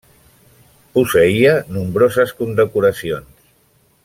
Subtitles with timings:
[0.95, 3.33] Posseïa nombroses condecoracions.